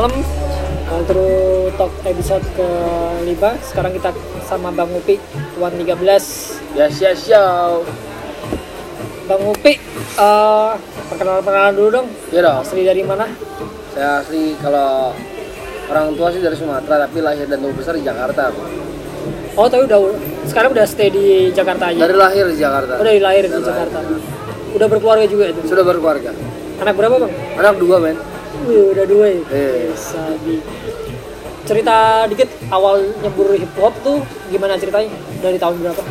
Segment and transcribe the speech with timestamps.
[0.00, 0.16] malam
[0.88, 2.68] Walkthrough Talk episode ke
[3.28, 4.16] 5 Sekarang kita
[4.48, 5.20] sama Bang Upi
[5.52, 6.00] Tuan 13
[6.72, 7.84] Yes, yes, yo.
[9.28, 9.76] Bang Upi
[10.16, 10.72] eh
[11.12, 12.64] Perkenalan-perkenalan dulu dong Ya dong.
[12.64, 13.28] Asli dari mana?
[13.92, 15.12] Saya asli kalau
[15.92, 18.54] orang tua sih dari Sumatera tapi lahir dan tumbuh besar di Jakarta.
[19.58, 20.00] Oh tapi udah
[20.48, 22.96] Sekarang udah stay di Jakarta aja Dari lahir di Jakarta.
[22.96, 23.98] Udah lahir di Dari Jakarta
[24.80, 26.32] Udah berkeluarga juga itu Sudah berkeluarga.
[26.80, 27.32] Anak berapa bang?
[27.60, 28.29] Anak dua men.
[28.60, 29.40] Wih, udah dua ya?
[29.48, 29.90] Eh.
[29.94, 30.60] Sabi.
[31.64, 31.96] Cerita
[32.26, 35.08] dikit awal nyebur hip hop tuh gimana ceritanya?
[35.38, 36.02] Dari tahun berapa?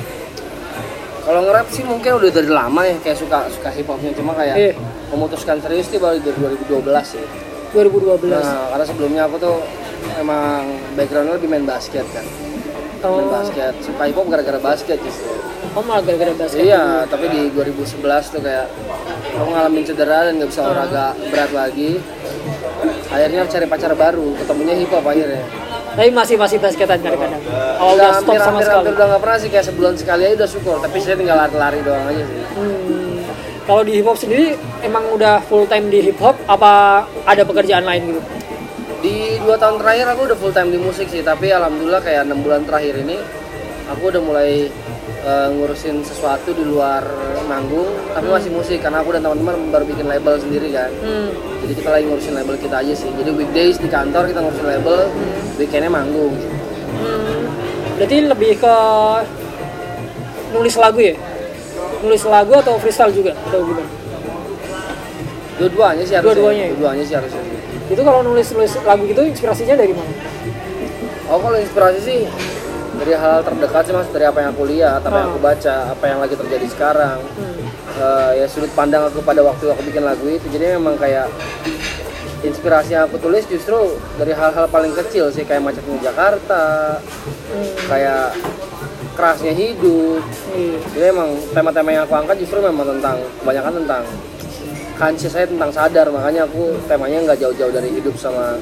[1.20, 4.56] Kalau nge-rap sih mungkin udah dari lama ya kayak suka suka hip hopnya cuma kayak
[4.58, 4.72] Iya.
[5.10, 7.26] memutuskan serius sih baru dari 2012 ya.
[7.70, 8.34] 2012.
[8.34, 9.58] Nah, karena sebelumnya aku tuh
[10.18, 10.66] emang
[10.98, 12.26] backgroundnya lebih main basket kan.
[13.06, 13.74] oh, Main basket.
[13.80, 15.30] Suka hip hop gara-gara basket justru.
[15.70, 16.66] oh malah gara-gara basket.
[16.66, 18.02] Iya, tapi di 2011
[18.34, 18.66] tuh kayak
[19.30, 22.02] aku ngalamin cedera dan nggak bisa olahraga berat lagi.
[23.10, 25.42] Akhirnya cari pacar baru, ketemunya hip hop akhirnya.
[25.98, 27.42] Tapi masih masih basketan kadang-kadang.
[27.82, 28.78] Oh, udah udah stop hampir, sama hampir, sekali.
[28.86, 30.76] hampir udah nggak pernah sih kayak sebulan sekali aja udah syukur.
[30.78, 32.42] Tapi saya tinggal lari-lari doang aja sih.
[32.54, 33.18] Hmm.
[33.66, 34.48] Kalau di hip hop sendiri
[34.86, 38.22] emang udah full time di hip hop apa ada pekerjaan lain gitu?
[39.00, 42.46] Di dua tahun terakhir aku udah full time di musik sih, tapi alhamdulillah kayak enam
[42.46, 43.18] bulan terakhir ini
[43.90, 44.70] aku udah mulai
[45.26, 47.04] eh, ngurusin sesuatu di luar
[47.48, 50.92] manggung, tapi masih musik karena aku dan teman-teman baru bikin label sendiri kan.
[51.02, 51.30] Hmm.
[51.66, 53.10] Jadi kita lagi ngurusin label kita aja sih.
[53.12, 55.00] Jadi weekdays di kantor kita ngurusin label,
[55.60, 56.34] weekendnya manggung.
[57.00, 57.42] Hmm.
[58.00, 58.76] Berarti lebih ke
[60.56, 61.16] nulis lagu ya?
[62.00, 63.36] Nulis lagu atau freestyle juga?
[63.36, 63.90] Atau gimana?
[65.60, 66.32] Dua-duanya sih harusnya.
[66.32, 66.72] Dua-duanya ya?
[66.72, 67.44] Dua-duanya sih harusnya.
[67.92, 70.14] Itu kalau nulis nulis lagu gitu inspirasinya dari mana?
[71.30, 72.20] Oh kalau inspirasi sih
[73.00, 76.04] dari hal terdekat sih mas dari apa yang aku lihat, apa yang aku baca, apa
[76.06, 77.20] yang lagi terjadi sekarang.
[77.24, 77.58] Hmm.
[78.00, 81.28] Eh, ya sudut pandang aku pada waktu aku bikin lagu itu jadi memang kayak
[82.40, 83.76] inspirasi yang aku tulis justru
[84.16, 87.00] dari hal-hal paling kecil sih kayak macetnya Jakarta,
[87.50, 87.74] Hmm.
[87.90, 88.38] kayak
[89.18, 90.24] kerasnya hidup.
[90.56, 90.80] Iya.
[90.96, 94.04] Jadi emang tema-tema yang aku angkat justru memang tentang kebanyakan tentang
[94.96, 98.60] conscious saya tentang sadar makanya aku temanya nggak jauh-jauh dari hidup sama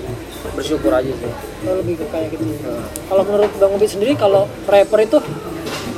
[0.55, 1.31] bersyukur aja sih.
[1.67, 2.43] Oh, lebih ke kayak gitu.
[2.63, 5.17] Nah, Kalau menurut Bang Ubi sendiri, kalau rapper itu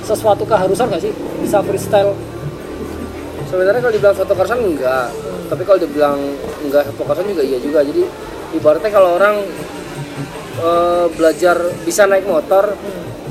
[0.08, 1.14] sesuatu keharusan nggak sih?
[1.44, 2.18] Bisa freestyle?
[3.50, 5.10] Sebenarnya kalau dibilang foto kersan enggak,
[5.50, 6.18] tapi kalau dibilang
[6.66, 7.80] enggak foto kersan juga iya juga.
[7.82, 8.04] Jadi
[8.58, 9.42] ibaratnya kalau orang
[10.60, 11.56] eh, belajar
[11.88, 12.76] bisa naik motor,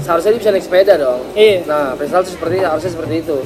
[0.03, 1.21] seharusnya dia bisa naik sepeda dong.
[1.37, 1.65] Iya.
[1.69, 3.39] Nah, freestyle itu seperti harusnya seperti itu.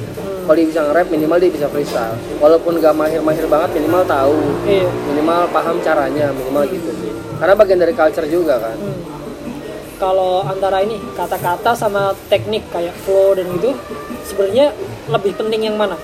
[0.43, 2.15] Kalau dia bisa nge-rap minimal dia bisa freestyle.
[2.39, 4.35] Walaupun nggak mahir-mahir banget minimal tahu,
[4.67, 4.87] Iya.
[5.11, 7.11] minimal paham caranya, minimal gitu sih.
[7.39, 8.75] Karena bagian dari culture juga kan.
[8.79, 8.99] Hmm.
[9.99, 13.71] Kalau antara ini kata-kata sama teknik kayak flow dan gitu,
[14.27, 14.75] sebenarnya
[15.07, 15.95] lebih penting yang mana?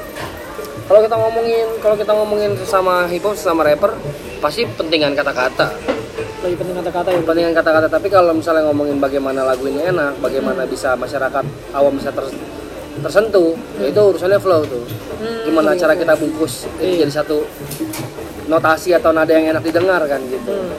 [0.88, 3.94] Kalau kita ngomongin kalau kita ngomongin sesama hip hop sesama rapper
[4.39, 5.69] pasti pentingan kata-kata.
[6.39, 7.19] Lebih penting kata-kata ya.
[7.19, 12.09] Pentingan kata-kata tapi kalau misalnya ngomongin bagaimana lagu ini enak, bagaimana bisa masyarakat awam bisa
[12.09, 12.31] ter-
[13.00, 14.83] tersentuh, ya itu urusannya flow tuh.
[15.19, 16.00] Hmm, Gimana iya, cara iya.
[16.00, 16.97] kita bungkus itu Iya.
[17.03, 17.44] jadi satu
[18.45, 20.47] notasi atau nada yang enak didengar kan gitu.
[20.47, 20.72] Hmm.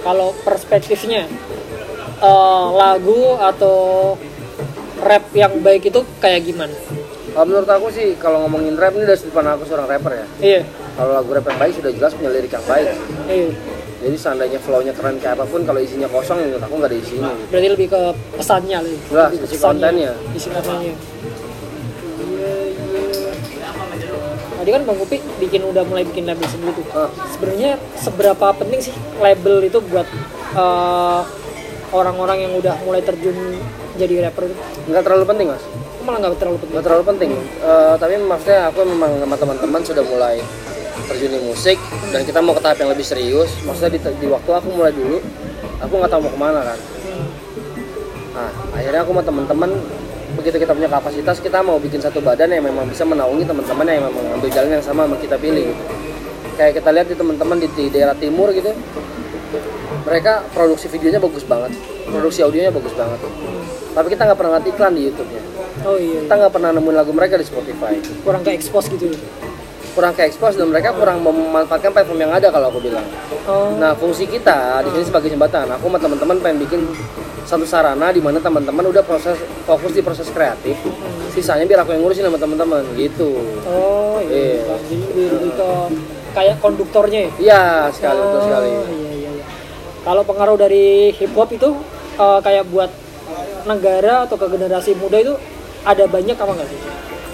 [0.00, 1.26] Kalau perspektifnya
[2.16, 3.76] eh, lagu atau
[4.96, 6.72] rap yang baik itu kayak gimana?
[7.30, 10.26] Kalau menurut aku sih kalau ngomongin rap ini dari sudut pandang aku seorang rapper ya.
[10.40, 10.60] Iya,
[10.94, 12.86] Kalau lagu rap yang baik sudah jelas punya lirik yang baik.
[13.26, 13.50] iya.
[14.06, 17.30] Jadi seandainya flow-nya keren kayak apa pun kalau isinya kosong menurut aku nggak ada isinya.
[17.50, 18.00] Berarti lebih ke
[18.32, 19.00] pesannya lebih.
[19.10, 20.12] Lah, Lebih ke isi pesannya, kontennya.
[20.30, 20.94] Isi kontennya.
[22.16, 23.32] Iya, iya.
[24.56, 26.86] Tadi kan Bang Upi bikin udah mulai bikin label sendiri tuh.
[26.92, 30.06] Ah, Sebenarnya seberapa penting sih label itu buat
[30.54, 31.20] eh,
[31.90, 33.58] orang-orang yang udah mulai terjun
[33.96, 34.54] jadi rapper itu?
[34.86, 35.62] nggak terlalu penting mas.
[36.02, 36.74] Malah nggak terlalu penting.
[36.74, 40.36] nggak terlalu penting Eh, tapi maksudnya aku memang sama teman-teman sudah mulai
[41.04, 41.78] terjun di musik
[42.10, 43.50] dan kita mau ke tahap yang lebih serius.
[43.62, 45.20] Maksudnya di, di waktu aku mulai dulu
[45.80, 46.78] aku nggak tahu mau ke mana kan?
[48.36, 49.70] Nah akhirnya aku sama teman-teman
[50.36, 54.04] begitu kita punya kapasitas kita mau bikin satu badan yang memang bisa menaungi teman-teman yang
[54.08, 55.72] memang ambil jalan yang sama sama kita pilih.
[56.56, 58.72] Kayak kita lihat di teman-teman di, di daerah timur gitu
[60.06, 61.74] mereka produksi videonya bagus banget
[62.10, 63.20] produksi audionya bagus banget.
[63.92, 65.42] Tapi kita nggak pernah ngeliat iklan di YouTube-nya.
[65.84, 67.94] Oh iya, kita nggak pernah nemuin lagu mereka di Spotify.
[68.22, 69.12] Kurang ke expose gitu.
[69.96, 73.02] Kurang ke expose dan mereka kurang memanfaatkan platform yang ada kalau aku bilang
[73.46, 73.72] Oh.
[73.78, 76.80] nah fungsi kita di sini sebagai jembatan aku sama teman-teman pengen bikin
[77.42, 80.74] satu sarana di mana teman-teman udah proses fokus di proses kreatif
[81.30, 84.60] sisanya biar aku yang ngurusin sama teman-teman gitu Oh iya.
[84.60, 84.74] Iya.
[84.82, 85.68] Jadi lebih, lebih ke
[86.34, 87.30] kayak konduktornya ya.
[87.38, 89.44] iya sekali betul sekali Oh, iya iya iya.
[90.02, 91.70] Kalau pengaruh dari hip hop itu
[92.18, 92.90] eh, kayak buat
[93.64, 95.34] negara atau ke generasi muda itu
[95.82, 96.80] ada banyak apa nggak sih?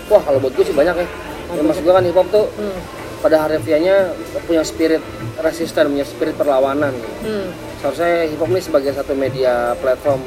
[0.08, 1.06] wah kalau buat gue sih banyak ya
[1.52, 2.78] ya maksud gue kan hip hop tuh Hmm.
[3.20, 4.10] pada harfiahnya
[4.42, 5.02] punya spirit
[5.38, 7.48] resisten punya spirit perlawanan Hmm.
[7.78, 10.22] seharusnya hip hop ini sebagai satu media platform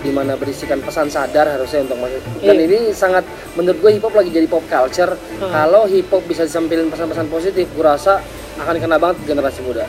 [0.00, 2.66] di mana berisikan pesan sadar harusnya untuk masuk dan Iya.
[2.66, 3.22] ini sangat
[3.54, 5.48] menurut gue hip hop lagi jadi pop culture Hmm.
[5.48, 8.18] kalau hip hop bisa disampilin pesan-pesan positif gue rasa
[8.58, 9.86] akan kena banget generasi muda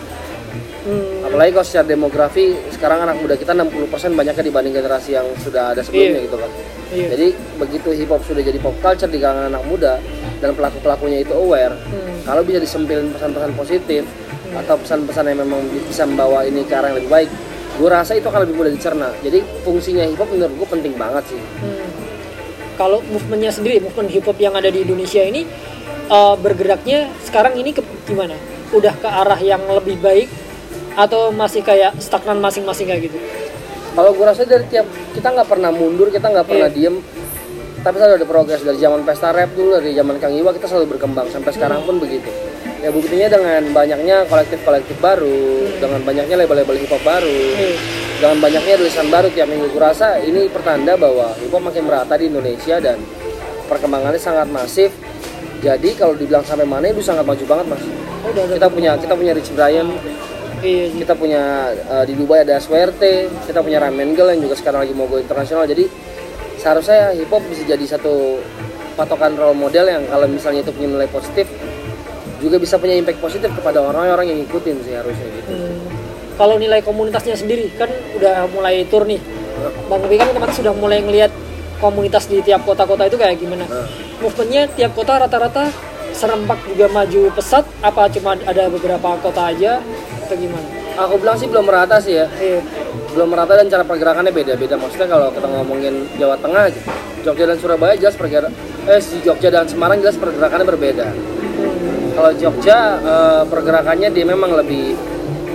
[0.82, 1.22] Hmm.
[1.24, 5.82] apalagi kalau secara demografi sekarang anak muda kita 60% banyaknya dibanding generasi yang sudah ada
[5.82, 6.26] sebelumnya Iya.
[6.26, 6.50] gitu kan
[6.92, 7.08] Iya.
[7.10, 7.28] jadi
[7.58, 9.94] begitu hip hop sudah jadi pop culture di kalangan anak muda
[10.42, 12.18] dan pelaku pelakunya itu aware Hmm.
[12.26, 14.04] kalau bisa disempilin pesan-pesan positif
[14.52, 17.30] atau pesan-pesan yang memang bisa membawa ini ke arah yang lebih baik
[17.72, 21.24] gue rasa itu akan lebih mudah dicerna jadi fungsinya hip hop menurut gue penting banget
[21.28, 21.88] sih Hmm.
[22.72, 25.46] Kalau movementnya sendiri, movement hip hop yang ada di Indonesia ini
[26.08, 28.34] eh, bergeraknya sekarang ini ke gimana?
[28.72, 30.26] Udah ke arah yang lebih baik
[30.92, 33.20] atau masih kayak stagnan masing-masing kayak gitu?
[33.92, 36.76] kalau gue rasa dari tiap kita nggak pernah mundur kita nggak pernah Iya.
[36.90, 36.96] diem
[37.82, 40.98] tapi selalu ada progres dari zaman pesta rap dulu dari zaman Kang Iwa kita selalu
[40.98, 41.26] berkembang.
[41.34, 42.30] Sampai sekarang pun begitu.
[42.82, 47.42] Ya buktinya dengan banyaknya kolektif-kolektif baru dengan banyaknya label-label hip hop baru
[48.22, 49.70] dengan banyaknya tulisan baru tiap minggu.
[49.74, 53.02] Gue rasa ini pertanda bahwa hip hop makin merata di Indonesia dan
[53.66, 54.94] perkembangannya sangat masif.
[55.62, 57.84] Jadi kalau dibilang sampai mana itu sangat maju banget mas.
[58.22, 59.90] Oh, kita punya kita punya Rich Brian
[60.62, 63.02] Iya, kita punya eh, di Dubai ada SWRT
[63.50, 65.66] kita punya Ramen Girl yang juga sekarang lagi mau go internasional.
[65.66, 65.90] Jadi
[66.62, 68.38] seharusnya hip hop bisa jadi satu
[68.94, 71.50] patokan role model yang kalau misalnya itu punya nilai positif
[72.38, 75.78] juga bisa punya impact positif kepada orang-orang yang ngikutin sih harusnya gitu Hmm.
[76.40, 79.20] Kalau nilai komunitasnya sendiri kan udah mulai tur nih.
[79.86, 81.30] Bang Ubi kan kemarin sudah mulai ngelihat
[81.78, 83.70] komunitas di tiap kota-kota itu kayak gimana.
[83.70, 83.86] Nah.
[84.26, 85.70] Movementnya tiap kota rata-rata
[86.18, 89.86] serempak juga maju pesat apa cuma ada beberapa kota aja
[90.26, 90.81] atau gimana?
[91.04, 92.60] Aku bilang sih belum merata sih ya Iya.
[93.12, 96.70] belum merata dan cara pergerakannya beda-beda maksudnya kalau kita ngomongin Jawa Tengah
[97.22, 98.50] Jogja dan Surabaya jelas pergerak
[98.86, 101.08] eh si Jogja dan Semarang jelas pergerakannya berbeda
[101.62, 102.18] Hmm.
[102.18, 104.98] kalau Jogja eh, pergerakannya dia memang lebih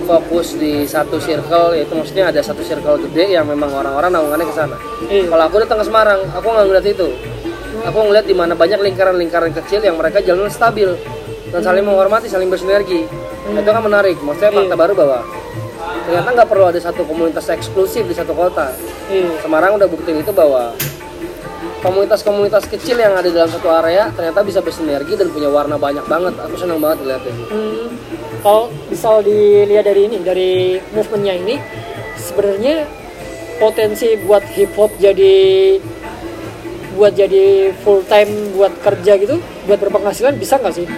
[0.06, 4.54] fokus di satu circle yaitu maksudnya ada satu circle gede yang memang orang-orang naungannya ke
[4.54, 4.76] sana.
[5.10, 5.26] Iya.
[5.26, 7.08] Kalau aku datang ke Semarang, aku nggak ngeliat itu.
[7.82, 10.94] Aku ngeliat di mana banyak lingkaran-lingkaran kecil yang mereka jalan stabil
[11.50, 13.06] dan saling menghormati, saling bersinergi.
[13.52, 14.16] Nah, itu kan menarik.
[14.18, 14.80] Maksudnya fakta Iya.
[14.80, 15.18] baru bahwa
[16.06, 18.74] ternyata nggak perlu ada satu komunitas eksklusif di satu kota.
[19.06, 19.38] Iya.
[19.38, 20.74] Semarang udah buktiin itu bahwa
[21.80, 26.34] komunitas-komunitas kecil yang ada dalam satu area ternyata bisa bersinergi dan punya warna banyak banget.
[26.42, 27.34] Aku senang banget lihatnya.
[27.46, 27.86] Hmm,
[28.42, 30.52] kalau misal dilihat dari ini dari
[30.90, 31.54] movementnya ini
[32.18, 32.90] sebenarnya
[33.62, 35.36] potensi buat hip hop jadi
[36.96, 39.36] buat jadi full time buat kerja gitu
[39.68, 40.88] buat berpenghasilan bisa nggak sih?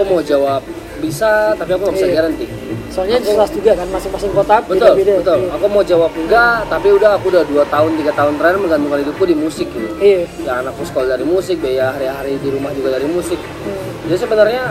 [0.00, 0.64] Aku mau jawab
[0.96, 2.16] bisa, tapi aku nggak bisa Iya.
[2.16, 2.44] garanti.
[2.88, 5.38] Soalnya Aku- jelas juga kan masing-masing kota Betul, betul.
[5.38, 5.52] Iya.
[5.52, 9.24] Aku mau jawab enggak, tapi udah aku udah dua tahun tiga tahun terakhir menggantungkan hidupku
[9.24, 9.88] di musik gitu.
[10.00, 10.24] Iya.
[10.40, 13.36] Ya anakku sekolah dari musik, biaya hari-hari di rumah juga dari musik.
[13.36, 14.08] Hmm.
[14.08, 14.62] Jadi sebenarnya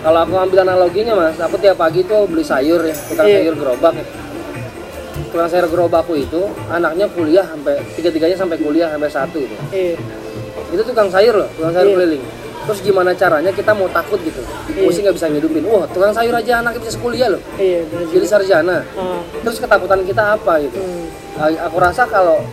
[0.00, 3.36] kalau aku ambil analoginya mas, aku tiap pagi tuh beli sayur ya, tukang Iya.
[3.40, 4.04] sayur gerobak ya.
[5.26, 9.56] Tukang sayur gerobakku itu anaknya kuliah sampai tiga-tiganya sampai kuliah sampai satu gitu.
[9.70, 9.96] Iya.
[10.70, 11.96] Itu tukang sayur loh, tukang sayur Iya.
[11.96, 12.24] keliling.
[12.60, 14.40] Terus gimana caranya kita mau takut gitu?
[14.68, 14.84] Iya.
[14.84, 15.64] Musik nggak bisa ngidupin.
[15.64, 17.40] Wah, tukang sayur aja anaknya bisa kuliah loh.
[17.56, 18.84] Iya, Jadi sarjana.
[18.94, 20.76] Ah, Terus ketakutan kita apa gitu?
[20.76, 21.06] hmm.
[21.66, 22.44] Aku rasa kalau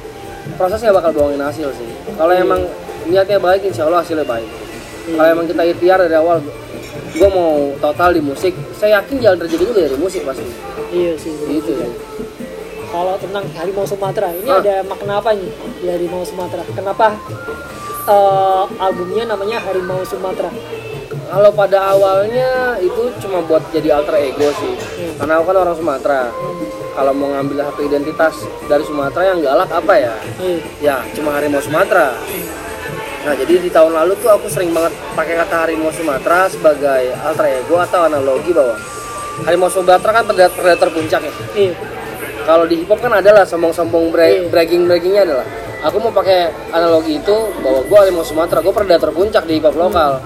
[0.56, 1.90] prosesnya bakal bohongin hasil sih.
[2.10, 2.42] Kalau Iya.
[2.42, 2.62] emang
[3.06, 4.48] niatnya baik, insya Allah hasilnya baik.
[4.48, 5.16] Iya.
[5.16, 6.40] Kalau emang kita ikhtiar dari awal,
[7.10, 10.48] gue mau total di musik, saya yakin jalan terjadi juga dari musik pasti.
[10.90, 11.36] Iya sih.
[11.52, 11.88] Gitu ya.
[12.88, 14.64] Kalau tentang harimau Sumatera, ini Ah.
[14.64, 16.64] ada makna apa nih di harimau Sumatera?
[16.66, 17.20] Kenapa
[18.08, 20.50] eh, albumnya namanya Harimau Sumatera?
[21.28, 24.74] Kalau pada awalnya itu cuma buat jadi alter ego sih.
[24.74, 25.14] Hmm.
[25.20, 26.22] Karena aku kan orang Sumatera.
[26.98, 28.34] Kalau mau ngambil satu identitas
[28.66, 30.16] dari Sumatera yang galak apa ya?
[30.40, 30.58] Iya.
[30.80, 32.16] Ya cuma harimau Sumatera.
[33.22, 37.60] Nah jadi di tahun lalu tuh aku sering banget pakai kata harimau Sumatera sebagai alter
[37.60, 38.80] ego atau analogi bahwa
[39.44, 41.34] harimau Sumatera kan predator, predator puncak ya.
[41.54, 41.74] Iya.
[42.48, 44.48] Kalau di hip hop kan adalah sombong-sombong bra- Iya.
[44.48, 45.48] bragging-braggingnya adalah.
[45.86, 50.18] Aku mau pakai analogi itu bahwa gue harimau Sumatera, gue predator puncak di hip lokal.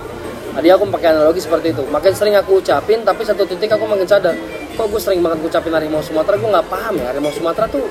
[0.51, 1.83] Tadi aku pakai analogi seperti itu.
[1.87, 4.35] Makin sering aku ucapin, tapi satu titik aku makin sadar,
[4.75, 7.87] kok gue sering banget ngucapin harimau Sumatera, gue nggak paham ya harimau Sumatera tuh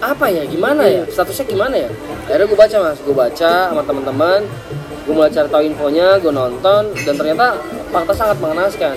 [0.00, 1.90] apa ya, gimana ya, statusnya gimana ya.
[2.28, 4.40] Akhirnya gue baca mas, gue baca sama teman-teman,
[5.04, 7.56] gue mulai cari tahu infonya, gue nonton, dan ternyata
[7.92, 8.96] fakta sangat mengenaskan.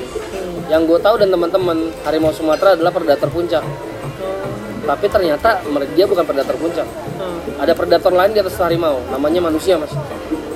[0.67, 3.63] Yang gue tahu dan teman-teman, harimau Sumatera adalah predator puncak.
[4.89, 5.61] Tapi ternyata
[5.93, 6.87] dia bukan predator puncak.
[7.21, 7.37] Ah.
[7.61, 9.93] Ada predator lain di atas harimau, namanya manusia mas.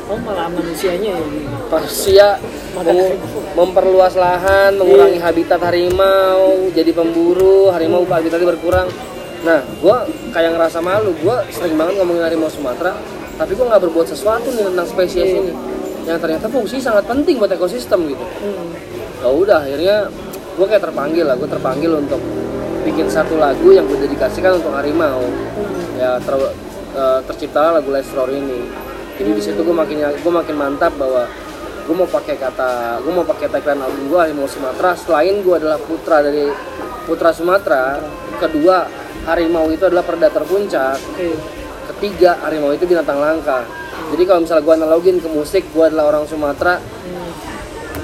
[0.03, 1.21] Oh malah manusianya ya.
[1.69, 2.27] Manusia
[2.73, 3.41] mengu- harimau.
[3.53, 5.25] memperluas lahan, mengurangi Iya.
[5.29, 6.41] habitat harimau,
[6.73, 8.89] jadi pemburu, harimau habitatnya berkurang.
[9.43, 9.95] Nah, gue
[10.31, 12.97] kayak ngerasa malu, gue sering banget ngomongin harimau Sumatera,
[13.35, 15.39] tapi gue nggak berbuat sesuatu nih tentang spesies Iya.
[15.39, 15.53] ini.
[16.03, 18.75] yang ternyata fungsi sangat penting buat ekosistem gitu Hmm.
[19.23, 20.11] ya udah akhirnya
[20.53, 22.19] gue kayak terpanggil lah gue terpanggil untuk
[22.83, 25.95] bikin satu lagu yang gue dedikasikan untuk harimau Hmm.
[25.95, 26.35] ya ter,
[26.93, 28.67] eh, terciptalah lagu Roar ini
[29.15, 31.25] jadi di situ gue makin gue makin mantap bahwa
[31.83, 35.77] gue mau pakai kata gue mau pakai tagline album gue harimau Sumatera selain gue adalah
[35.77, 36.47] putra dari
[37.03, 37.99] putra Sumatera
[38.37, 38.87] kedua
[39.23, 41.35] harimau itu adalah predator puncak Oke.
[41.93, 43.63] ketiga harimau itu binatang langka
[44.11, 47.31] jadi kalau misalnya gue analogin ke musik gue adalah orang Sumatera Hmm.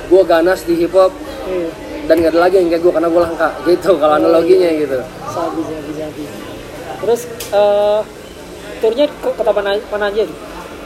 [0.07, 1.88] gue ganas di hip hop Oke.
[2.09, 4.97] Dan gak ada lagi yang kayak gue karena gue langka gitu kalau analoginya gitu
[5.29, 6.23] Sabi, sabi, sabi.
[6.99, 7.21] Terus
[7.53, 7.99] eh
[8.79, 10.23] turnya ke kota mana, mana aja?
[10.23, 10.37] tuh?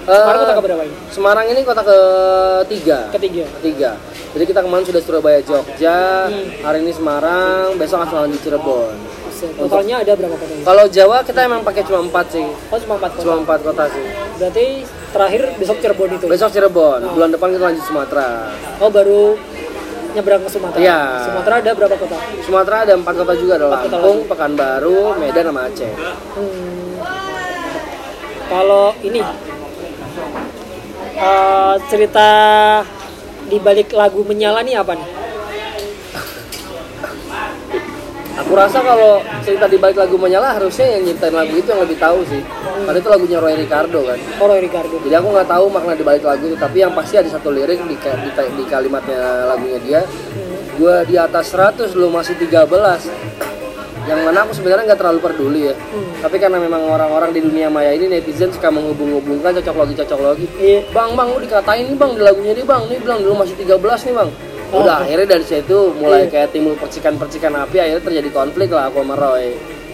[0.03, 0.95] Sekarang Eh, kota keberapa ini?
[1.07, 3.45] Semarang ini kota ketiga Ketiga.
[3.57, 3.91] ketiga
[4.29, 6.43] jadi kita kemarin sudah Surabaya Jogja Hmm.
[6.59, 8.91] hari ini Semarang besok langsung lanjut Cirebon
[9.43, 10.63] Totalnya ada berapa kota ini?
[10.63, 13.23] kalau Jawa kita emang pakai cuma empat sih Oh cuma empat kota.
[13.23, 14.65] cuma empat kota sih Berarti
[15.09, 16.25] terakhir besok Cirebon itu.
[16.27, 19.39] besok Cirebon bulan depan kita lanjut Sumatera Oh baru
[20.13, 20.79] nyebrang ke Sumatera.
[20.81, 20.99] Iya.
[21.25, 22.17] Sumatera ada berapa kota?
[22.45, 25.93] Sumatera ada empat kota juga ada Lampung Pekanbaru Medan sama Aceh
[26.37, 26.97] Hmm.
[28.49, 29.21] Kalau ini
[31.17, 32.29] eh, cerita
[33.49, 35.09] di balik lagu menyala nih apa nih?
[38.33, 42.01] Aku rasa kalau cerita di balik lagu menyala harusnya yang nyiptain lagu itu yang lebih
[42.01, 42.41] tahu sih.
[42.81, 44.17] Karena itu lagunya Roy Ricardo kan.
[44.41, 44.97] Oh Roy Ricardo.
[45.05, 47.77] Jadi aku nggak tahu makna di balik lagu itu, tapi yang pasti ada satu lirik
[47.85, 50.01] di, di, di kalimatnya lagunya dia.
[50.81, 52.73] Gua di atas 100 lu masih 13.
[54.03, 55.75] Yang mana aku sebenarnya nggak terlalu peduli ya.
[56.19, 60.47] Tapi karena memang orang-orang di dunia maya ini netizen suka menghubung-hubungkan cocok logi cocok logi.
[60.57, 60.89] Iya.
[60.89, 64.09] Bang, bang, lu dikatain nih bang di lagunya dia bang, nih bilang dulu masih 13
[64.09, 64.29] nih bang.
[64.73, 69.15] Udah akhirnya dari situ mulai kayak timbul percikan-percikan api, akhirnya terjadi konflik lah aku sama
[69.15, 69.53] Roy.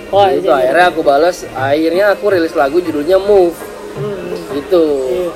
[0.10, 0.58] Oh gitu iya.
[0.66, 3.54] akhirnya aku balas, akhirnya aku rilis lagu judulnya Move
[3.90, 4.32] Hmm.
[4.56, 4.86] gitu.
[5.12, 5.32] Iya.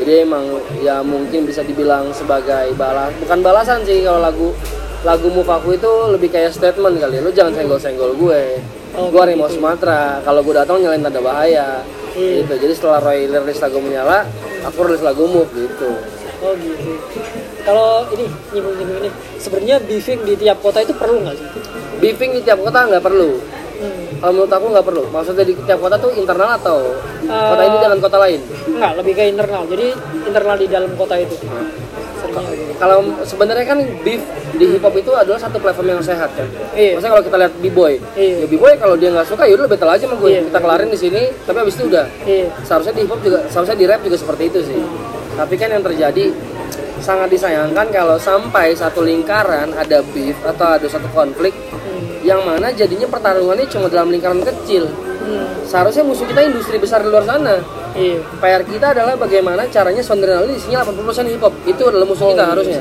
[0.00, 0.44] Jadi emang
[0.80, 4.52] ya mungkin bisa dibilang sebagai balas, bukan balasan sih kalau lagu
[5.00, 7.24] lagu Move aku itu lebih kayak statement kali.
[7.24, 8.60] Lu jangan senggol-senggol gue.
[8.90, 10.18] Oh, gue harimau Sumatera.
[10.20, 11.80] Kalau gue datang nyalain tanda bahaya.
[12.12, 12.44] Iya.
[12.44, 12.52] Gitu.
[12.68, 14.28] Jadi setelah Roy rilis lagu menyala,
[14.66, 15.90] aku rilis lagu Move gitu.
[16.44, 16.92] Oh gitu.
[17.60, 18.24] Kalau ini
[18.56, 21.46] nyinggung-nyinggung ini, sebenarnya beefing di tiap kota itu perlu nggak sih?
[22.00, 23.36] Beefing di tiap kota nggak perlu.
[23.80, 24.20] Hmm.
[24.20, 25.02] Kalau menurut aku nggak perlu.
[25.08, 26.92] Maksudnya di tiap kota tuh internal atau
[27.24, 28.40] kota ini dengan kota lain?
[28.68, 29.62] Enggak, lebih ke internal.
[29.68, 29.86] Jadi
[30.28, 31.36] internal di dalam kota itu.
[32.20, 32.72] Seringnya gitu.
[32.76, 34.20] Kalau sebenarnya kan beef
[34.60, 36.44] di hip hop itu adalah satu platform yang sehat kan.
[36.76, 37.00] Iya.
[37.00, 38.44] Maksudnya kalau kita lihat b-boy, Iya.
[38.44, 40.28] ya b-boy kalau dia nggak suka ya udah battle aja sama gue.
[40.28, 40.40] Iya.
[40.52, 42.06] Kita kelarin di sini, tapi abis itu udah.
[42.28, 42.46] Iya.
[42.68, 44.80] Seharusnya di hip hop juga, seharusnya di rap juga seperti itu sih.
[45.30, 46.24] Tapi kan yang terjadi
[47.00, 52.20] sangat disayangkan kalau sampai satu lingkaran ada beef atau ada satu konflik Hmm.
[52.20, 54.84] yang mana jadinya pertarungannya cuma dalam lingkaran kecil.
[55.18, 55.48] Hmm.
[55.62, 57.56] Seharusnya musuh kita industri besar di luar sana.
[57.90, 58.20] Iya.
[58.36, 61.54] PR kita adalah bagaimana caranya Sondrenal ini isinya 80% hip hop.
[61.64, 62.80] Itu adalah musuh Oh, kita harusnya.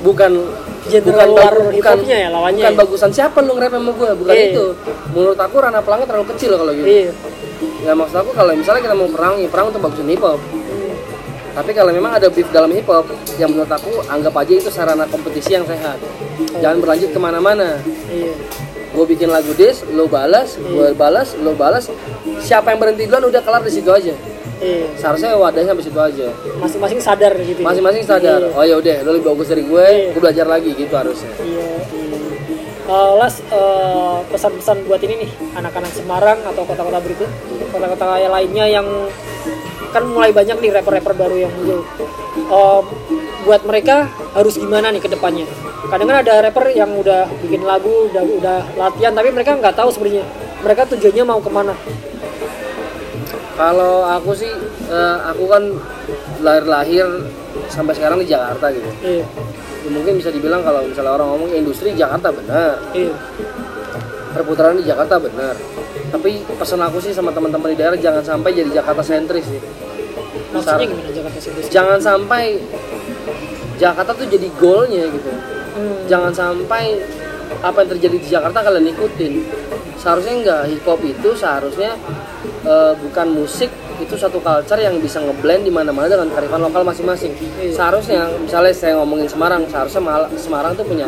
[0.00, 0.32] bukan
[0.80, 2.80] Genre bukan luar bukan, ya lawannya bukan ya?
[2.80, 4.46] bagusan siapa lu nge-rap sama gue bukan Iya.
[4.48, 4.64] itu
[5.12, 7.12] menurut aku ranah pelangnya terlalu kecil kalau gitu Iya.
[7.80, 10.40] ya maksud aku kalau misalnya kita mau perang ya perang untuk bagusan hip hop.
[11.50, 15.04] Tapi kalau memang ada beef dalam hip hop yang menurut aku anggap aja itu sarana
[15.06, 15.98] kompetisi yang sehat
[16.58, 18.32] jangan berlanjut ke mana-mana Iya.
[18.90, 21.86] gue bikin lagu dis lo balas gue balas lo balas
[22.38, 24.14] siapa yang berhenti duluan udah kelar di situ aja
[24.60, 24.86] Iya.
[24.94, 26.26] seharusnya wadahnya sampai situ aja
[26.58, 27.60] Masing-masing sadar gitu.
[27.60, 28.54] masing-masing sadar Iya.
[28.54, 30.10] oh ya udah lo lebih bagus dari gue Iya.
[30.12, 31.66] gue belajar lagi gitu harusnya Iya,
[31.96, 32.18] iya.
[32.90, 37.30] Eh, Las, eh, pesan-pesan buat ini nih, anak-anak Semarang atau kota-kota berikut,
[37.70, 38.82] kota-kota lainnya yang
[39.90, 41.80] kan mulai banyak nih rapper-rapper baru yang muncul.
[42.36, 42.80] Eh,
[43.46, 44.06] buat mereka
[44.36, 45.46] harus gimana nih ke depannya?
[45.90, 49.90] Kadang kan ada rapper yang udah bikin lagu, udah udah latihan, tapi mereka nggak tahu
[49.90, 50.24] sebenarnya
[50.60, 51.74] mereka tujuannya mau ke mana.
[53.60, 54.48] Kalau aku sih,
[54.88, 55.62] eh, aku kan
[56.40, 57.04] lahir-lahir
[57.68, 58.90] sampai sekarang di Jakarta gitu.
[59.04, 59.26] Iya,
[59.80, 63.16] Ya, mungkin bisa dibilang kalau misalnya orang ngomong industri Jakarta benar, iya,
[64.36, 65.56] perputaran di Jakarta benar.
[66.10, 69.60] Tapi pesan aku sih sama teman-teman di daerah jangan sampai jadi Jakarta sentris sih.
[70.50, 71.60] maksudnya Sar- gimana Jakarta City?
[71.70, 72.44] Jangan sampai
[73.76, 75.30] Jakarta tuh jadi goalnya gitu.
[75.70, 76.98] Hmm, Jangan sampai
[77.60, 79.32] apa yang terjadi di Jakarta kalian ikutin.
[79.96, 81.94] Seharusnya enggak hip hop itu seharusnya
[82.62, 87.36] eh, bukan musik itu satu culture yang bisa ngeblend di mana-mana dengan kearifan lokal masing-masing.
[87.70, 91.06] Seharusnya misalnya saya ngomongin Semarang, seharusnya Mal- Semarang tuh punya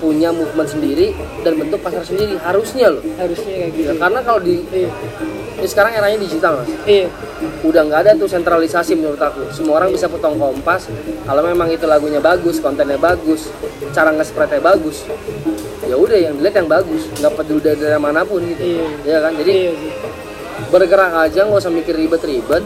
[0.00, 3.04] punya movement sendiri dan bentuk pasar sendiri harusnya loh.
[3.20, 3.86] harusnya kayak gitu.
[3.86, 4.88] Ya, karena kalau di Iya,
[5.60, 7.06] ini sekarang eranya digital mas, iya,
[7.62, 9.46] udah nggak ada tuh sentralisasi menurut aku.
[9.52, 10.88] Semua orang bisa potong kompas.
[11.22, 13.52] Kalau memang itu lagunya bagus, kontennya bagus,
[13.92, 15.04] cara nge-spreadnya bagus,
[15.86, 18.64] ya udah yang dilihat yang bagus, nggak peduli dari mana pun gitu.
[18.64, 18.86] Iya.
[19.06, 19.72] Ya kan, jadi iya.
[20.68, 22.64] Bergerak aja nggak usah mikir ribet-ribet.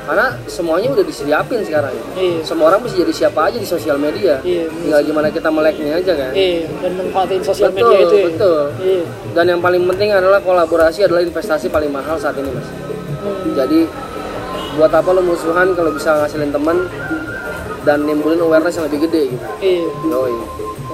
[0.00, 2.42] karena semuanya udah disediapin sekarang Iya.
[2.42, 6.12] semua orang bisa jadi siapa aja di sosial media Iya, tinggal gimana kita meleknya aja
[6.12, 8.24] kan Iya, dan manfaatin sosial betul media itu ya.
[8.26, 9.02] betul Iya.
[9.30, 12.66] dan yang paling penting adalah kolaborasi adalah investasi paling mahal saat ini mas
[13.20, 13.54] Hmm.
[13.54, 13.86] jadi
[14.72, 16.90] buat apa lo musuhan kalau bisa ngasilin teman
[17.80, 19.86] dan nimbulin awareness yang lebih gede gitu Iya.
[20.08, 20.34] Yoi.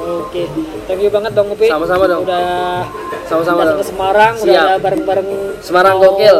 [0.06, 0.46] Oke,
[0.86, 1.66] thank you banget dong Upi.
[1.66, 2.22] Sama-sama dong.
[2.22, 2.86] Udah
[3.26, 4.66] sama-sama datang dong ke Semarang, udah Siap.
[4.70, 5.28] ada bareng-bareng.
[5.58, 6.36] Semarang gokil.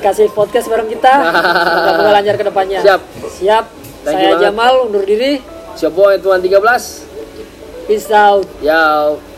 [0.00, 1.14] Kasih podcast bareng kita.
[1.92, 2.80] Semoga lancar ke depannya.
[2.80, 3.00] Siap.
[3.36, 3.64] Siap.
[4.02, 4.44] Thank Saya banget.
[4.48, 5.38] Jamal undur diri.
[5.72, 8.46] siapa boy tuan 13 Peace out.
[8.64, 9.31] Yau.